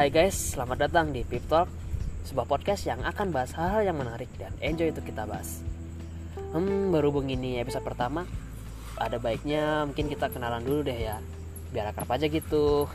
[0.00, 1.68] hai guys, selamat datang di Pip Talk
[2.24, 5.60] Sebuah podcast yang akan bahas hal-hal yang menarik dan enjoy untuk kita bahas.
[6.56, 8.24] Hmm, berhubung ini episode pertama
[8.96, 11.20] Ada baiknya mungkin kita kenalan dulu deh ya
[11.68, 12.88] Biar akrab aja gitu.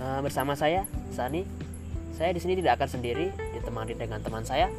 [0.00, 1.44] Nah, bersama saya, Sani.
[2.16, 4.72] Saya di sini tidak akan sendiri Ditemani dengan teman saya.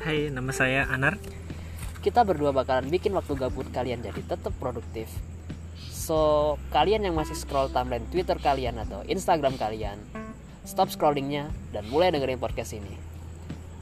[0.00, 1.20] Hai, nama saya Anar.
[2.00, 5.12] Kita berdua bakalan bikin waktu gabut kalian jadi tetap produktif
[6.06, 9.98] So, kalian yang masih scroll timeline Twitter kalian atau Instagram kalian,
[10.62, 12.94] stop scrollingnya dan mulai dengerin podcast ini.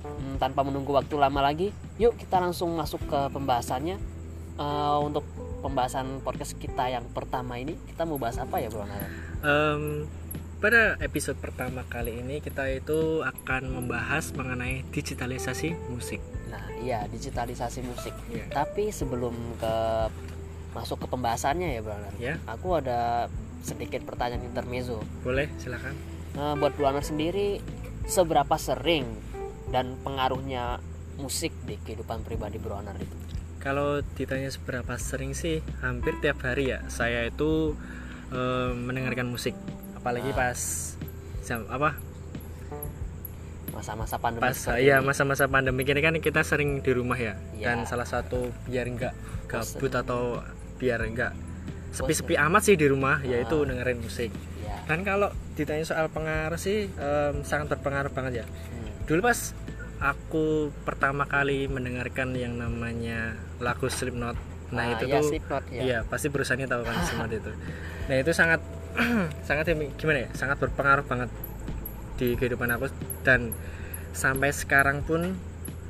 [0.01, 1.69] Hmm, tanpa menunggu waktu lama lagi,
[2.01, 4.01] yuk kita langsung masuk ke pembahasannya.
[4.57, 5.29] Eh, untuk
[5.61, 8.89] pembahasan podcast kita yang pertama ini, kita mau bahas apa ya, Bro?
[8.89, 9.09] Nara?
[9.45, 10.09] Em,
[10.65, 16.25] pada episode pertama kali ini kita itu akan membahas mengenai digitalisasi musik.
[16.49, 18.17] Nah, iya digitalisasi musik.
[18.33, 18.49] Iya.
[18.49, 19.77] Tapi sebelum ke
[20.75, 21.81] masuk ke pembahasannya ya.
[21.81, 23.31] Nara, Ya, Aku ada
[23.63, 25.01] sedikit pertanyaan intermezzo.
[25.23, 25.95] boleh silakan.
[26.35, 27.63] Nah, buat Bro Anar sendiri
[28.05, 29.07] seberapa sering
[29.71, 30.83] dan pengaruhnya
[31.17, 33.15] musik di kehidupan pribadi Bro Anar itu?
[33.63, 37.73] Kalau ditanya seberapa sering sih, hampir tiap hari ya saya itu
[38.29, 39.55] em, mendengarkan musik.
[39.95, 40.51] Apalagi Ah.
[40.51, 40.61] pas
[41.41, 41.97] jam apa?
[43.73, 47.35] Masa-masa pandemi Pas ya masa-masa pandemi ini kan kita sering di rumah ya.
[47.55, 47.73] Iya.
[47.73, 49.15] Dan salah satu biar nggak
[49.49, 50.39] gabut atau
[50.77, 51.33] biar nggak
[51.91, 53.65] sepi-sepi amat sih di rumah, yaitu Ah.
[53.65, 54.31] dengerin musik.
[54.61, 54.75] Ya.
[54.85, 58.47] Dan kalau ditanya soal pengaruh sih em, sangat berpengaruh banget ya.
[58.47, 58.91] Hmm.
[59.07, 59.55] Dulu pas
[60.01, 60.47] aku
[60.83, 64.35] pertama kali mendengarkan yang namanya lagu Slipknot.
[64.69, 65.81] Nah, Ah, itu ya, tuh Slipknot, ya.
[65.81, 67.53] iya, pasti perusahaannya tahu kan Slipknot itu.
[68.05, 68.61] Nah, itu sangat
[69.49, 69.65] sangat
[69.95, 70.29] gimana ya?
[70.35, 71.31] Sangat berpengaruh banget
[72.15, 72.91] di kehidupan aku
[73.23, 73.55] dan
[74.11, 75.35] sampai sekarang pun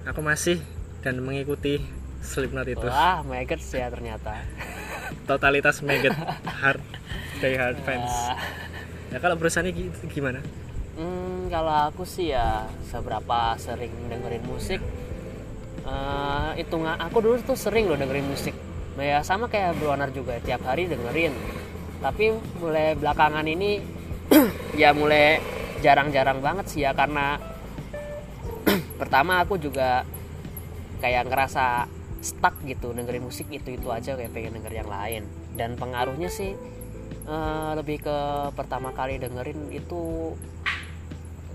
[0.05, 0.61] aku masih
[1.01, 1.81] dan mengikuti
[2.21, 2.85] Slipknot itu.
[2.85, 4.37] Wah, maggots ya ternyata.
[5.25, 6.13] Totalitas maggot
[6.45, 6.83] hard
[7.39, 8.11] die hard fans.
[8.11, 8.37] Ah,
[9.09, 10.43] Ya kalau perusahaannya gi- gimana?
[10.95, 14.79] hmm, kalau aku sih ya seberapa sering dengerin musik
[15.85, 18.55] eh hitungan aku dulu tuh sering loh dengerin musik.
[18.95, 21.35] Nah, ya sama kayak Bro Anar juga tiap hari dengerin.
[22.01, 23.79] Tapi mulai belakangan ini
[24.81, 25.39] ya mulai
[25.79, 27.37] jarang-jarang banget sih ya karena
[29.01, 30.03] pertama aku juga
[30.99, 31.85] kayak ngerasa
[32.25, 35.23] stuck gitu dengerin musik itu itu aja kayak pengen denger yang lain.
[35.53, 36.57] Dan pengaruhnya sih
[37.29, 38.19] eh, lebih ke
[38.57, 40.33] pertama kali dengerin itu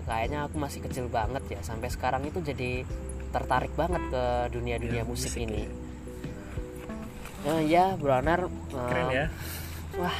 [0.06, 1.60] kayaknya aku masih kecil banget ya.
[1.66, 2.86] Sampai sekarang itu jadi
[3.34, 5.66] tertarik banget ke dunia dunia Ya, musik, musik ini.
[7.40, 9.26] Eh, ya Bro Anar eh, Keren ya?
[9.98, 10.14] wah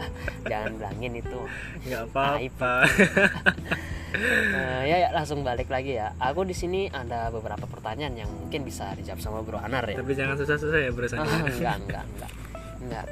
[0.52, 1.40] jangan bilangin itu.
[1.88, 2.74] Nggak apa-apa
[4.14, 6.14] Eh, ya, ya langsung balik lagi ya.
[6.16, 9.98] Aku di sini ada beberapa pertanyaan yang mungkin bisa dijawab sama Bro Anar ya.
[9.98, 12.32] Tapi jangan susah-susah ya bro Ah, enggak enggak enggak.
[12.78, 13.06] Enggak.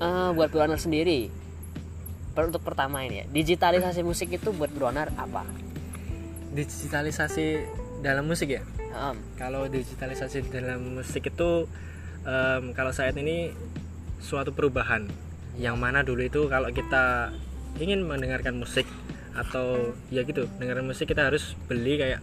[0.00, 1.28] Eh, buat Bro Anar sendiri
[2.32, 5.44] per- untuk pertama ini ya digitalisasi musik itu buat Bro Anar apa?
[6.52, 7.46] Digitalisasi
[8.00, 8.64] dalam musik ya?
[8.92, 11.68] Em, kalau digitalisasi dalam musik itu
[12.24, 13.52] em, kalau saat ini
[14.18, 15.08] suatu perubahan.
[15.56, 17.28] Yang mana dulu itu kalau kita
[17.76, 18.88] ingin mendengarkan musik
[19.32, 19.66] atau
[20.08, 22.20] ya gitu dengerin musik kita harus beli kayak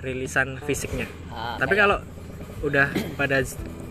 [0.00, 1.04] rilisan fisiknya.
[1.28, 1.98] Ah, tapi kayak- kalau
[2.60, 3.42] udah pada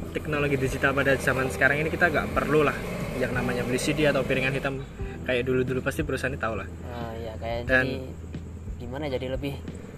[0.09, 2.73] teknologi digital pada zaman sekarang ini kita nggak perlu lah
[3.17, 4.81] yang namanya beli CD atau piringan hitam
[5.23, 6.67] kayak dulu dulu pasti perusahaan ini tahu lah.
[6.87, 7.95] Ah, ya kayak Dan- jadi
[8.77, 9.53] gimana ya, jadi lebih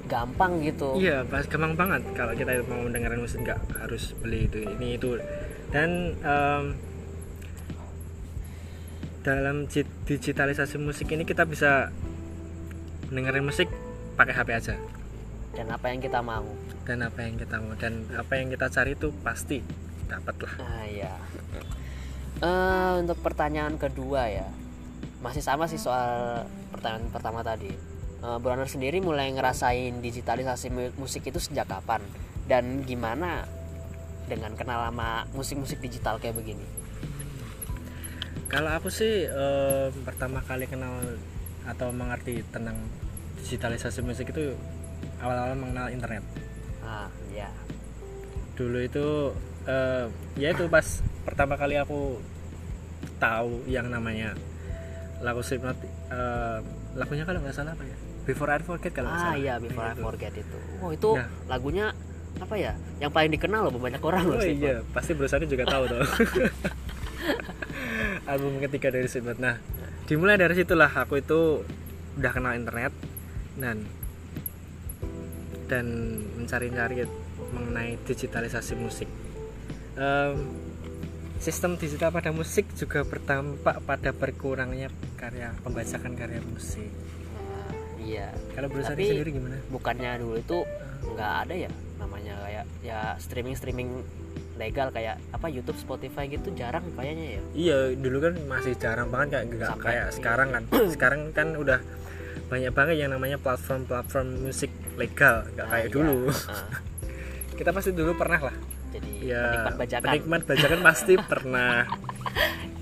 [0.09, 0.98] gampang gitu.
[0.98, 5.22] Iya, pas gampang banget kalau kita mau mendengarkan musik nggak harus beli itu ini itu.
[5.69, 6.64] Dan em,
[9.19, 11.92] dalam di- digitalisasi musik ini kita bisa
[13.09, 13.68] mendengarkan musik
[14.16, 14.75] pakai HP aja.
[15.52, 16.46] Dan apa yang kita mau.
[16.86, 17.74] Dan apa yang kita mau.
[17.75, 19.59] Dan apa yang kita cari itu pasti
[20.06, 20.53] dapat lah.
[20.59, 21.14] ah ya
[22.40, 24.48] Eh, untuk pertanyaan kedua ya.
[25.19, 27.68] Masih sama sih soal pertanyaan pertama tadi.
[28.19, 32.00] Eh, Bro Anar sendiri mulai ngerasain digitalisasi mu- musik itu sejak kapan?
[32.48, 33.44] Dan gimana
[34.25, 36.64] dengan kenal sama musik-musik digital kayak begini?
[38.50, 40.95] Kalau aku sih em, pertama kali kenal
[41.68, 42.78] atau mengerti tentang
[43.39, 44.53] digitalisasi musik itu
[45.18, 46.21] awal-awal mengenal internet.
[46.81, 47.47] ah ya
[48.53, 49.06] dulu itu
[49.63, 50.06] eh,
[50.36, 50.83] ya itu pas
[51.21, 52.18] pertama kali aku
[53.15, 54.33] tahu yang namanya
[55.19, 55.75] lagu Slipknot
[56.09, 56.57] eh,
[56.94, 57.95] lagunya kalau nggak salah apa ya
[58.25, 60.01] Before I Forget kalau nggak ah salah iya Before I Itu.
[60.01, 61.27] Forget itu oh itu Nah.
[61.47, 61.85] lagunya
[62.39, 64.63] apa ya yang paling dikenal loh banyak orang loh oh Slipknot.
[64.63, 66.01] iya pasti berusaha juga tahu tuh
[68.30, 69.56] album ketiga dari Slipknot nah
[70.06, 71.62] dimulai dari situlah aku itu
[72.18, 72.92] udah kenal internet
[73.59, 73.77] dan
[75.69, 75.85] dan
[76.35, 77.06] mencari-cari
[77.53, 79.09] mengenai digitalisasi musik.
[79.94, 80.38] Em,
[81.38, 86.89] sistem digital pada musik juga berdampak pada berkurangnya karya pembajakan karya musik.
[87.38, 87.71] Ah,
[88.01, 88.27] iya.
[88.57, 89.57] Kalau Sandi Tapi- sendiri gimana?
[89.69, 90.57] bukannya dulu itu
[91.15, 93.89] nggak ada ya namanya kayak ya streaming streaming
[94.59, 97.41] legal kayak apa YouTube Spotify gitu jarang kayaknya ya?
[97.56, 100.63] Iya dulu kan masih jarang banget kayak Sampai- kayak sekarang kan.
[100.95, 101.79] Sekarang kan udah
[102.50, 105.94] banyak banget yang namanya platform-platform musik legal nggak Nah, kayak iya.
[105.94, 106.18] dulu.
[106.50, 106.69] Ah,
[107.60, 108.56] kita pasti dulu pernah lah.
[108.90, 110.06] Jadi ya penikmat bajakan.
[110.10, 111.86] penikmat bajakan pasti pernah.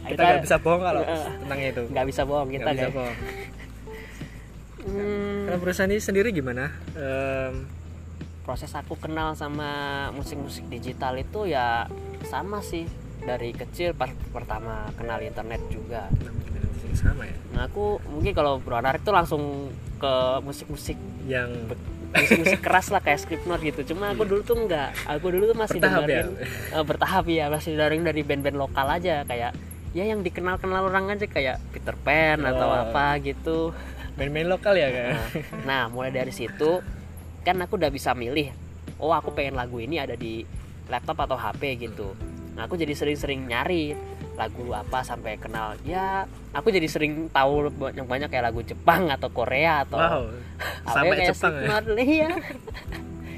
[0.08, 1.20] Kita nggak bisa bohong kalau Iya.
[1.38, 1.84] tentang itu.
[1.92, 3.18] Nggak bisa bohong kita nggak bisa bohong.
[4.88, 6.72] Hmm, kalau Bro Sandi sendiri gimana?
[6.96, 7.68] Em,
[8.48, 9.68] proses aku kenal sama
[10.16, 11.92] musik-musik digital itu ya
[12.24, 12.88] sama sih
[13.22, 16.08] dari kecil pas pertama kenal internet juga.
[16.94, 17.36] Sama ya?
[17.54, 20.98] Nah aku mungkin kalau Bronar itu langsung ke musik-musik
[21.30, 21.50] yang
[22.10, 23.94] musik-musik keras lah kayak Slipknot gitu.
[23.94, 24.98] Cuma aku dulu tuh enggak.
[25.06, 26.28] Aku dulu tuh masih Bertahap dengerin
[26.74, 29.22] eh, bertahap ya masih dengerin dari band-band lokal aja.
[29.28, 29.54] Kayak
[29.94, 31.26] ya yang dikenal-kenal orang aja.
[31.30, 32.82] Kayak Peter Pan atau Oh.
[32.90, 33.78] apa gitu.
[34.18, 35.30] Main-main lokal ya kan nah,
[35.62, 36.82] nah mulai dari situ
[37.46, 38.50] kan aku udah bisa milih.
[38.98, 40.42] Oh aku pengen lagu ini ada di
[40.90, 42.18] laptop atau HP gitu
[42.58, 43.94] nah aku jadi sering-sering nyari
[44.38, 45.74] lagu apa sampai kenal.
[45.82, 50.22] Ya aku jadi sering tahu banyak banyak kayak lagu Jepang atau Korea atau wow
[50.96, 51.68] sampai kayak Jepang ya?
[52.06, 52.30] Iya.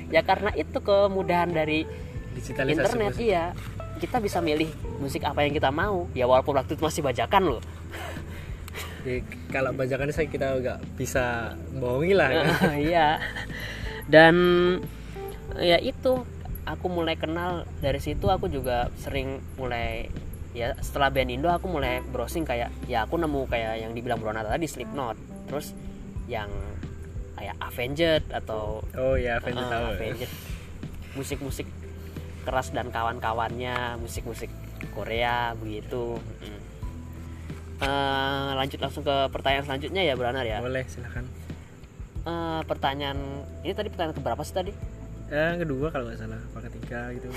[0.10, 1.88] Ya karena itu kemudahan dari
[2.36, 3.24] digitalisasi internet musik.
[3.24, 3.46] iya.
[4.00, 4.72] Kita bisa milih
[5.04, 6.08] musik apa yang kita mau.
[6.16, 7.64] Ya walaupun waktu itu masih bajakan loh.
[9.00, 12.30] Jadi, kalau bajakan saya kita nggak bisa bohongi lah
[12.76, 13.20] iya.
[14.12, 14.36] Dan
[15.56, 16.28] ya itu
[16.70, 20.06] aku mulai kenal dari situ aku juga sering mulai
[20.54, 24.46] ya setelah band Indo aku mulai browsing kayak ya aku nemu kayak yang dibilang Brona
[24.46, 25.18] tadi Slipknot.
[25.50, 25.74] Terus
[26.30, 26.50] yang
[27.34, 29.86] kayak Avenged atau oh ya Avenged tahu.
[29.98, 30.32] Avenged.
[31.18, 31.66] Musik-musik
[32.46, 34.54] keras dan kawan-kawannya musik-musik
[34.94, 36.22] Korea begitu.
[36.46, 36.62] Mm.
[37.80, 40.62] Eh, lanjut langsung ke pertanyaan selanjutnya ya Branar ya.
[40.62, 41.26] Boleh silakan.
[42.30, 43.18] Eh, pertanyaan
[43.66, 44.72] ini tadi pertanyaan keberapa sih tadi
[45.30, 47.30] yang kedua kalau nggak salah apa ketiga gitu.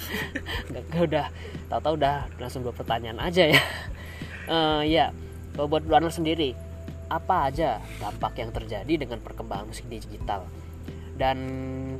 [0.70, 1.26] Nggak, udah
[1.66, 3.62] tahu-tahu udah langsung dua pertanyaan aja ya.
[4.44, 5.10] Eh, ya
[5.56, 6.52] kalau buat Branar sendiri
[7.08, 10.46] apa aja dampak yang terjadi dengan perkembangan musik digital?
[11.14, 11.38] Dan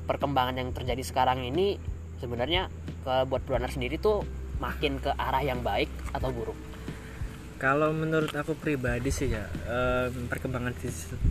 [0.06, 1.80] perkembangan yang terjadi sekarang ini
[2.20, 2.70] sebenarnya
[3.02, 4.22] kalau buat Branar sendiri tuh
[4.62, 6.58] makin ke arah yang baik atau buruk?
[7.58, 10.74] Kalau menurut aku pribadi sih ya em, perkembangan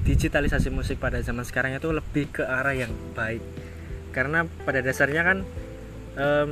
[0.07, 3.43] digitalisasi musik pada zaman sekarang itu lebih ke arah yang baik
[4.13, 5.37] karena pada dasarnya kan
[6.15, 6.49] em,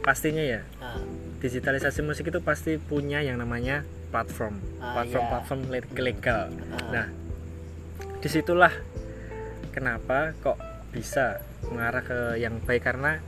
[0.00, 1.02] pastinya ya Nah,
[1.42, 4.56] digitalisasi musik itu pasti punya yang namanya platform.
[4.78, 6.48] Ah, platform-platform le- legal.
[6.72, 7.06] Ah, Nah,
[8.22, 8.70] di situlah
[9.74, 10.56] kenapa kok
[10.94, 12.86] bisa mengarah ke yang baik.
[12.86, 13.18] Karena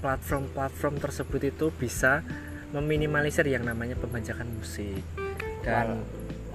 [0.00, 2.22] platform-platform tersebut itu bisa
[2.72, 5.02] meminimalisir yang namanya pembajakan musik.
[5.60, 6.06] Dan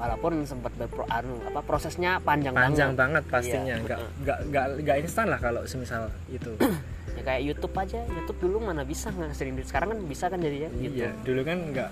[0.02, 3.76] walaupun sempat berpro anu, apa prosesnya panjang, panjang banget banget pastinya.
[3.78, 4.22] Iya, nggak betul.
[4.26, 6.52] nggak nggak nggak instan lah kalau semisal itu.
[7.12, 8.00] Ya kayak YouTube aja.
[8.08, 9.68] YouTube dulu mana bisa ngasihin duit?
[9.68, 11.90] Sekarang kan bisa kan jadi ya iya dulu kan nggak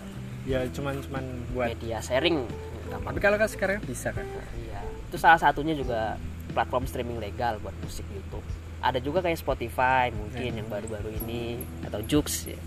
[0.47, 2.47] ya cuman cuman buat media sharing.
[2.87, 4.23] Gampang tapi kalau kan sekarang bisa kan?
[4.55, 4.79] Iya.
[5.11, 6.15] Itu salah satunya juga
[6.55, 8.41] platform streaming legal buat musik YouTube.
[8.79, 10.59] Ada juga kayak Spotify mungkin Hmm.
[10.63, 12.59] yang baru-baru ini atau Joox ya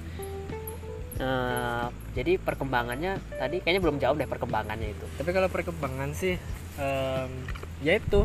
[1.20, 1.86] Eh,
[2.16, 5.06] jadi perkembangannya tadi kayaknya belum jauh deh perkembangannya itu.
[5.20, 6.40] Tapi kalau perkembangan sih
[6.80, 7.30] em,
[7.84, 8.24] ya itu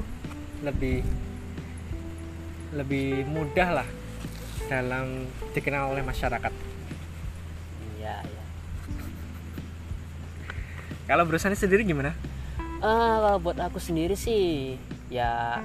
[0.64, 1.04] lebih
[2.72, 3.88] lebih mudah lah
[4.72, 6.54] dalam dikenal oleh masyarakat.
[8.00, 8.44] Iya iya.
[11.12, 12.16] Kalau berusaha sendiri gimana?
[12.80, 14.76] Eh, kalau buat aku sendiri sih
[15.12, 15.60] ya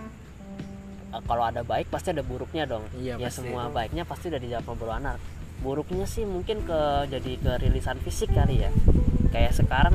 [1.29, 2.83] kalau ada baik pasti ada buruknya dong.
[2.99, 3.47] Iya, ya pasti.
[3.47, 4.41] semua baiknya pasti udah
[4.75, 5.23] Bro Anar
[5.63, 8.71] buruknya sih mungkin ke jadi ke rilisan fisik kali ya.
[9.31, 9.95] Kayak sekarang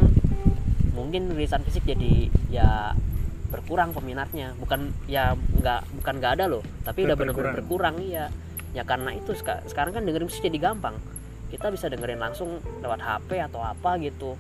[0.96, 2.96] mungkin rilisan fisik jadi ya
[3.52, 4.56] berkurang peminatnya.
[4.58, 6.64] Bukan ya nggak bukan nggak ada loh.
[6.88, 7.96] Tapi udah benar-benar Berkurang.
[8.02, 8.32] iya.
[8.76, 10.96] Ya karena itu seka- sekarang kan dengerin musik jadi gampang.
[11.52, 14.36] Kita bisa dengerin langsung lewat HP atau apa gitu.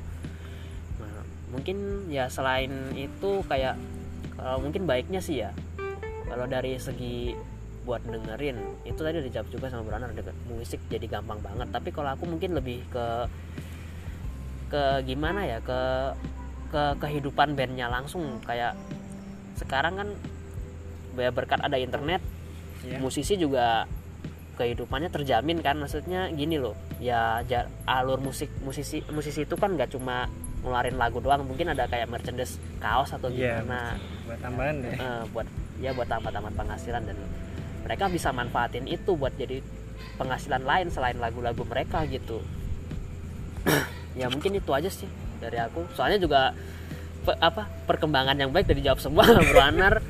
[0.99, 3.75] Nah mungkin ya selain itu kayak
[4.35, 5.51] kalau mungkin baiknya sih ya.
[6.27, 7.31] Kalau dari segi
[7.87, 8.59] buat dengerin.
[8.83, 11.71] Itu tadi udah dijawab juga sama Brana denger musik jadi gampang banget.
[11.71, 13.05] Tapi kalau aku mungkin lebih ke
[14.67, 15.79] ke gimana ya ke
[16.67, 18.43] ke kehidupan bandnya langsung.
[18.43, 18.75] Kayak
[19.55, 20.09] sekarang kan
[21.15, 22.21] berkat ada internet
[22.85, 23.87] ya musisi juga
[24.59, 25.79] kehidupannya terjamin kan.
[25.79, 27.39] Maksudnya gini loh ya
[27.87, 30.27] alur musik musisi musisi itu kan nggak cuma
[30.59, 31.47] ngeluarin lagu doang.
[31.47, 33.95] Mungkin ada kayak merchandise kaos atau Iya, gimana.
[34.27, 34.93] buat tambahan deh.
[34.99, 35.47] Eh, buat
[35.79, 37.17] ya buat tambah-tambah penghasilan dan
[37.83, 39.61] mereka bisa manfaatin itu buat jadi
[40.17, 42.41] penghasilan lain selain lagu-lagu mereka gitu.
[44.17, 45.05] Ya mungkin itu aja sih
[45.37, 45.85] dari aku.
[45.93, 46.49] Soalnya juga
[47.21, 50.01] pe- apa perkembangan yang baik dari jawab semua Bro Anar.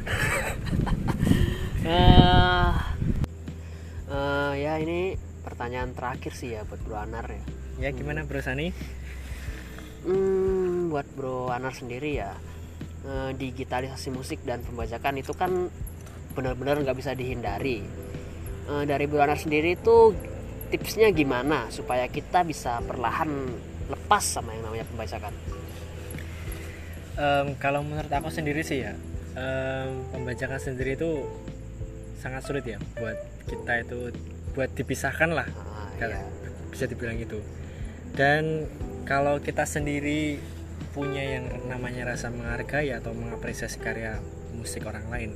[1.87, 2.71] Eh,
[4.11, 7.43] eh, ya ini pertanyaan terakhir sih ya buat Bro Anar ya.
[7.79, 8.75] Ya gimana Bro Sani?
[10.03, 12.35] Hmm, buat Bro Anar sendiri ya
[13.07, 15.71] eh, digitalisasi musik dan pembajakan itu kan
[16.37, 17.81] benar-benar nggak bisa dihindari.
[18.67, 20.13] Eh, dari Bro Anar sendiri itu
[20.69, 23.27] tipsnya gimana supaya kita bisa perlahan
[23.87, 25.33] lepas sama yang namanya pembajakan?
[27.17, 28.93] Em, kalau menurut aku sendiri sih ya
[29.33, 31.25] em, pembajakan sendiri itu
[32.21, 33.17] sangat sulit ya buat
[33.47, 34.13] kita itu
[34.53, 36.25] buat dipisahkan lah Ah, Kalau ya.
[36.69, 37.41] bisa dibilang gitu
[38.13, 38.69] dan
[39.05, 40.37] kalau kita sendiri
[40.93, 44.21] punya yang namanya rasa menghargai atau mengapresiasi karya
[44.53, 45.31] musik orang lain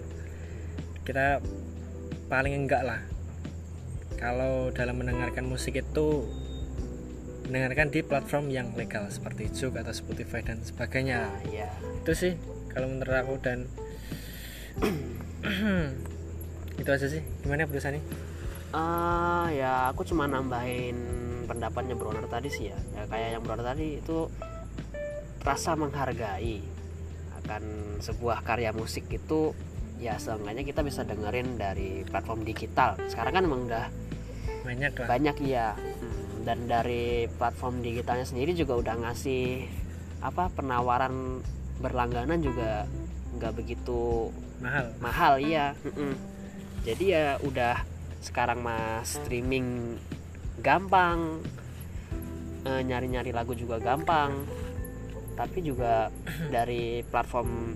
[1.02, 1.42] kita
[2.30, 3.02] paling enggak lah
[4.22, 6.30] kalau dalam mendengarkan musik itu
[7.50, 11.68] mendengarkan di platform yang legal seperti Jog atau Spotify dan sebagainya ya.
[12.00, 12.34] itu sih
[12.72, 13.66] kalau menurut aku dan
[16.82, 18.00] itu aja sih gimana Bro Sani?
[18.72, 20.96] Ah, ya aku cuma nambahin
[21.44, 22.80] pendapatnya Bro Anar tadi sih ya.
[22.96, 24.32] ya kayak yang Bro Anar tadi itu
[25.44, 26.64] rasa menghargai
[27.44, 27.64] akan
[28.00, 29.52] sebuah karya musik itu
[30.02, 32.98] ya seenggaknya kita bisa dengerin dari platform digital.
[33.08, 33.86] Sekarang kan emang udah
[34.66, 35.68] banyak lah banyak ya.
[35.78, 39.70] Hmm, Dan dari platform digitalnya sendiri juga udah ngasih
[40.26, 41.42] apa penawaran
[41.82, 42.86] berlangganan juga
[43.38, 44.30] nggak begitu
[44.62, 46.14] mahal mahal iya Mm-mm.
[46.86, 47.82] jadi ya udah
[48.22, 49.98] sekarang mah streaming
[50.62, 51.42] gampang
[52.62, 54.46] Eh, nyari-nyari lagu juga gampang
[55.34, 56.14] tapi juga
[56.56, 57.74] dari platform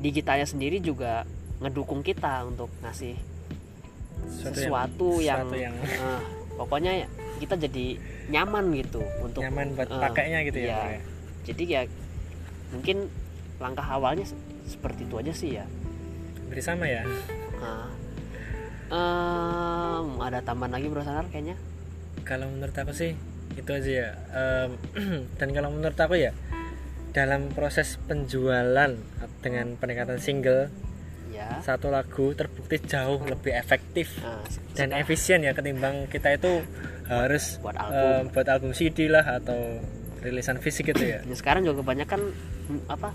[0.00, 1.28] digitalnya sendiri juga
[1.60, 3.14] ngedukung kita untuk ngasih
[4.30, 6.20] sesuatu yang, sesuatu yang eh,
[6.56, 7.06] pokoknya ya
[7.40, 7.86] kita jadi
[8.30, 10.80] nyaman gitu untuk nyaman buat eh, pakainya gitu ya, iya.
[10.96, 11.00] Ya.
[11.44, 11.80] jadi ya
[12.70, 12.96] mungkin
[13.60, 14.38] langkah awalnya se-
[14.68, 15.64] seperti itu aja sih ya
[16.48, 17.04] Beri sama ya
[17.60, 17.92] Nah,
[18.88, 21.60] em, ada tambahan lagi bro Sanar kayaknya
[22.24, 23.12] kalau menurut aku sih
[23.52, 24.70] itu aja ya Em,
[25.38, 26.32] dan kalau menurut aku ya
[27.10, 28.94] dalam proses penjualan
[29.42, 30.70] dengan pendekatan single
[31.30, 31.58] ya.
[31.62, 34.42] satu lagu terbukti jauh lebih efektif Nah,
[34.74, 36.62] dan efisien ya ketimbang kita itu
[37.06, 38.22] harus buat em, album.
[38.30, 39.82] buat album CD lah atau
[40.22, 41.18] rilisan fisik gitu ya.
[41.28, 42.20] Ya, sekarang juga kebanyakan
[42.86, 43.10] apa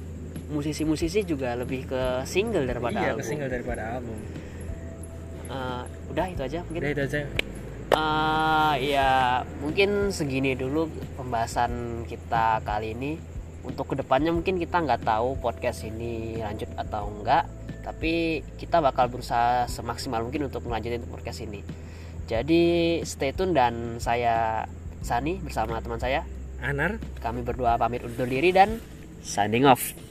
[0.46, 3.20] musisi-musisi juga lebih ke single daripada iya album.
[3.20, 4.18] ke single daripada album.
[5.46, 6.82] Eh, udah itu aja mungkin.
[6.84, 7.20] Udah itu aja.
[7.96, 9.12] Eh, ya
[9.64, 13.16] mungkin segini dulu pembahasan kita kali ini
[13.66, 17.50] untuk ke depannya mungkin kita nggak tahu podcast ini lanjut atau enggak
[17.86, 21.62] tapi kita bakal berusaha semaksimal mungkin untuk melanjutin podcast ini.
[22.26, 24.66] Jadi stay tune dan saya
[25.06, 26.26] Sani bersama teman saya.
[26.66, 26.98] Anar.
[27.22, 28.82] Kami berdua pamit undur diri dan
[29.22, 30.05] signing off